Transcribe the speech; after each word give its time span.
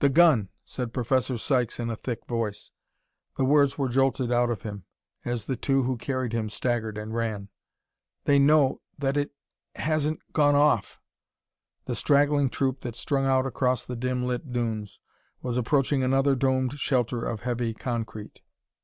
"The 0.00 0.08
gun!" 0.08 0.48
said 0.64 0.92
Professor 0.92 1.38
Sykes 1.38 1.78
in 1.78 1.88
a 1.88 1.94
thick 1.94 2.26
voice: 2.26 2.72
the 3.36 3.44
words 3.44 3.78
were 3.78 3.88
jolted 3.88 4.32
out 4.32 4.50
of 4.50 4.62
him 4.62 4.86
as 5.24 5.44
the 5.44 5.54
two 5.54 5.84
who 5.84 5.96
carried 5.96 6.32
him 6.32 6.50
staggered 6.50 6.98
and 6.98 7.14
ran. 7.14 7.48
"They 8.24 8.40
know 8.40 8.80
that 8.98 9.16
it 9.16 9.30
hasn't 9.76 10.18
gone 10.32 10.56
off 10.56 11.00
"The 11.86 11.94
straggling 11.94 12.50
troop 12.50 12.80
that 12.80 12.96
strung 12.96 13.24
out 13.26 13.46
across 13.46 13.86
the 13.86 13.94
dim 13.94 14.24
lit 14.24 14.52
dunes 14.52 14.98
was 15.42 15.56
approaching 15.56 16.02
another 16.02 16.34
domed 16.34 16.72
shelter 16.80 17.24
of 17.24 17.42
heavy 17.42 17.72
concrete. 17.72 18.42